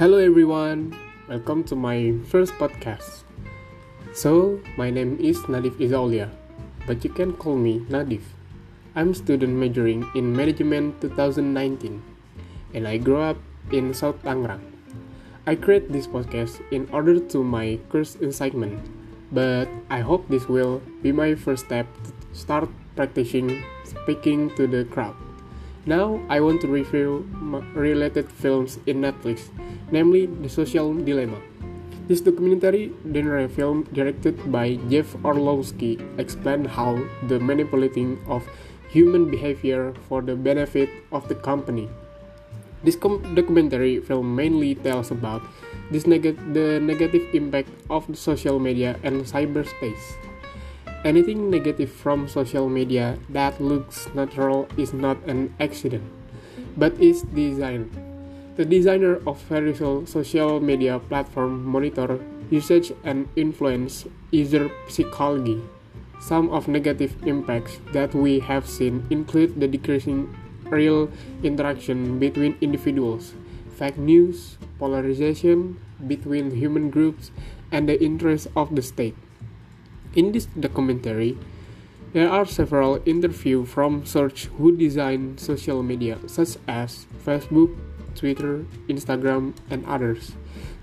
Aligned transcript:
Hello 0.00 0.16
everyone, 0.16 0.96
welcome 1.28 1.62
to 1.64 1.76
my 1.76 2.16
first 2.24 2.56
podcast. 2.56 3.28
So, 4.16 4.58
my 4.80 4.88
name 4.88 5.20
is 5.20 5.36
Nadif 5.52 5.76
Izaulia, 5.76 6.32
but 6.88 7.04
you 7.04 7.10
can 7.12 7.36
call 7.36 7.60
me 7.60 7.84
Nadif. 7.92 8.24
I'm 8.96 9.12
student 9.12 9.52
majoring 9.52 10.08
in 10.16 10.32
management 10.34 11.02
2019 11.02 12.00
and 12.72 12.88
I 12.88 12.96
grew 12.96 13.20
up 13.20 13.36
in 13.70 13.92
South 13.92 14.16
Tangerang. 14.24 14.64
I 15.46 15.60
create 15.60 15.92
this 15.92 16.08
podcast 16.08 16.64
in 16.72 16.88
order 16.90 17.20
to 17.28 17.44
my 17.44 17.76
course 17.92 18.16
excitement, 18.16 18.80
but 19.30 19.68
I 19.90 20.00
hope 20.00 20.26
this 20.32 20.48
will 20.48 20.80
be 21.04 21.12
my 21.12 21.34
first 21.36 21.66
step 21.66 21.86
to 22.04 22.10
start 22.32 22.70
practicing 22.96 23.62
speaking 23.84 24.56
to 24.56 24.66
the 24.66 24.88
crowd. 24.88 25.14
Now 25.82 26.22
I 26.30 26.38
want 26.38 26.62
to 26.62 26.70
review 26.70 27.26
related 27.74 28.30
films 28.30 28.78
in 28.86 29.02
Netflix, 29.02 29.50
namely 29.90 30.26
The 30.26 30.48
Social 30.48 30.94
Dilemma. 30.94 31.42
This 32.06 32.20
documentary 32.22 32.94
genre 33.02 33.48
film 33.48 33.90
directed 33.90 34.38
by 34.52 34.78
Jeff 34.86 35.10
Orlowski 35.24 35.98
explains 36.18 36.70
how 36.70 37.02
the 37.26 37.42
manipulating 37.42 38.22
of 38.30 38.46
human 38.94 39.26
behavior 39.26 39.94
for 40.06 40.22
the 40.22 40.36
benefit 40.36 40.88
of 41.10 41.26
the 41.26 41.34
company. 41.34 41.90
This 42.84 42.94
documentary 42.94 43.98
film 43.98 44.36
mainly 44.36 44.74
tells 44.74 45.10
about 45.10 45.42
neg- 45.90 46.38
the 46.54 46.78
negative 46.78 47.26
impact 47.34 47.70
of 47.90 48.06
social 48.14 48.58
media 48.58 48.98
and 49.02 49.26
cyberspace. 49.26 50.14
Anything 51.04 51.50
negative 51.50 51.90
from 51.90 52.28
social 52.28 52.68
media 52.68 53.18
that 53.28 53.60
looks 53.60 54.06
natural 54.14 54.68
is 54.78 54.94
not 54.94 55.18
an 55.26 55.52
accident, 55.58 56.06
but 56.76 56.94
is 57.02 57.22
designed. 57.34 57.90
The 58.54 58.64
designer 58.64 59.18
of 59.26 59.42
various 59.50 59.82
social 60.06 60.60
media 60.60 61.00
platform 61.00 61.66
monitor 61.66 62.22
usage 62.50 62.92
and 63.02 63.26
influence 63.34 64.06
user 64.30 64.70
psychology. 64.86 65.58
Some 66.20 66.54
of 66.54 66.68
negative 66.68 67.18
impacts 67.26 67.80
that 67.90 68.14
we 68.14 68.38
have 68.38 68.68
seen 68.68 69.02
include 69.10 69.58
the 69.58 69.66
decreasing 69.66 70.30
real 70.70 71.10
interaction 71.42 72.20
between 72.20 72.54
individuals, 72.60 73.34
fake 73.74 73.98
news, 73.98 74.56
polarization 74.78 75.82
between 76.06 76.54
human 76.54 76.90
groups, 76.90 77.32
and 77.72 77.88
the 77.88 77.98
interests 77.98 78.46
of 78.54 78.76
the 78.76 78.82
state. 78.82 79.16
In 80.14 80.32
this 80.32 80.44
documentary, 80.52 81.38
there 82.12 82.28
are 82.28 82.44
several 82.44 83.00
interviews 83.06 83.68
from 83.68 84.04
search 84.04 84.52
who 84.60 84.76
design 84.76 85.38
social 85.38 85.82
media 85.82 86.20
such 86.28 86.60
as 86.68 87.06
Facebook, 87.24 87.72
Twitter, 88.14 88.68
Instagram, 88.92 89.56
and 89.70 89.80
others. 89.88 90.36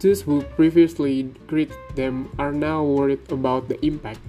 Those 0.00 0.28
who 0.28 0.42
previously 0.60 1.32
created 1.48 1.80
them 1.96 2.28
are 2.38 2.52
now 2.52 2.84
worried 2.84 3.24
about 3.32 3.72
the 3.72 3.80
impact. 3.80 4.20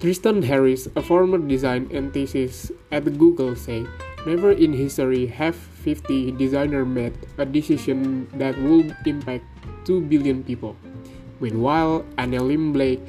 Tristan 0.00 0.42
Harris, 0.42 0.88
a 0.94 1.00
former 1.00 1.38
design 1.38 1.88
enthusiast 1.88 2.72
at 2.90 3.08
Google, 3.16 3.56
said, 3.56 3.88
Never 4.26 4.52
in 4.52 4.74
history 4.74 5.26
have 5.26 5.56
50 5.56 6.32
designers 6.32 6.86
made 6.86 7.16
a 7.38 7.46
decision 7.46 8.28
that 8.34 8.58
would 8.60 8.94
impact 9.06 9.46
2 9.86 10.02
billion 10.02 10.44
people. 10.44 10.76
Meanwhile, 11.40 12.04
Anne 12.18 12.38
Lembke, 12.38 13.00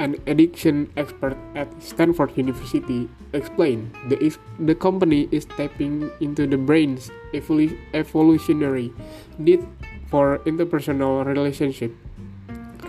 an 0.00 0.16
addiction 0.26 0.88
expert 0.96 1.36
at 1.54 1.68
Stanford 1.76 2.32
University, 2.34 3.06
explained 3.36 3.92
the, 4.08 4.16
the 4.58 4.74
company 4.74 5.28
is 5.30 5.44
tapping 5.44 6.10
into 6.20 6.48
the 6.48 6.56
brain's 6.56 7.12
evolu 7.36 7.68
evolutionary 7.92 8.90
need 9.36 9.60
for 10.08 10.40
interpersonal 10.48 11.22
relationship. 11.28 11.92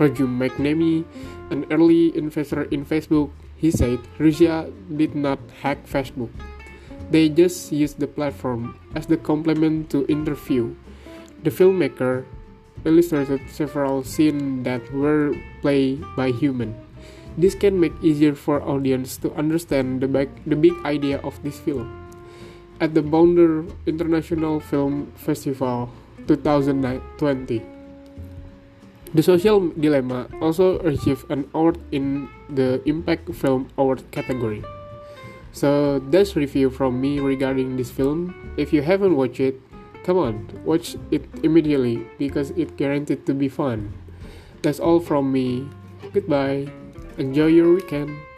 Roger 0.00 0.24
McNamee, 0.24 1.04
an 1.52 1.68
early 1.70 2.16
investor 2.16 2.64
in 2.72 2.82
Facebook, 2.88 3.30
he 3.60 3.70
said 3.70 4.00
Russia 4.18 4.72
did 4.96 5.14
not 5.14 5.38
hack 5.60 5.84
Facebook. 5.84 6.32
They 7.12 7.28
just 7.28 7.70
used 7.70 8.00
the 8.00 8.08
platform 8.08 8.80
as 8.96 9.06
the 9.06 9.20
complement 9.20 9.92
to 9.92 10.08
interview. 10.08 10.74
The 11.44 11.50
filmmaker 11.52 12.24
illustrated 12.86 13.44
several 13.52 14.02
scenes 14.02 14.64
that 14.64 14.80
were 14.90 15.36
played 15.60 16.02
by 16.16 16.32
human. 16.32 16.72
This 17.36 17.54
can 17.54 17.80
make 17.80 17.96
easier 18.02 18.34
for 18.34 18.60
audience 18.60 19.16
to 19.24 19.32
understand 19.32 20.00
the 20.00 20.08
big, 20.08 20.28
the 20.44 20.56
big 20.56 20.76
idea 20.84 21.18
of 21.24 21.40
this 21.42 21.58
film. 21.58 21.88
At 22.80 22.94
the 22.94 23.02
Boulder 23.02 23.64
International 23.86 24.60
Film 24.60 25.12
Festival 25.16 25.88
2020, 26.26 27.62
the 29.14 29.22
Social 29.22 29.68
Dilemma 29.76 30.28
also 30.40 30.80
received 30.80 31.30
an 31.30 31.48
award 31.54 31.78
in 31.92 32.28
the 32.48 32.80
Impact 32.88 33.32
Film 33.34 33.68
Award 33.76 34.02
category. 34.10 34.64
So 35.52 36.00
that's 36.08 36.34
review 36.34 36.70
from 36.70 37.00
me 37.00 37.20
regarding 37.20 37.76
this 37.76 37.90
film. 37.90 38.34
If 38.56 38.72
you 38.72 38.80
haven't 38.80 39.16
watched 39.16 39.40
it, 39.40 39.60
come 40.02 40.16
on, 40.16 40.48
watch 40.64 40.96
it 41.10 41.28
immediately 41.44 42.08
because 42.18 42.50
it 42.56 42.76
guaranteed 42.76 43.26
to 43.26 43.34
be 43.34 43.48
fun. 43.48 43.92
That's 44.62 44.80
all 44.80 44.98
from 44.98 45.30
me. 45.30 45.68
Goodbye. 46.12 46.81
Enjoy 47.18 47.46
your 47.46 47.74
weekend. 47.74 48.31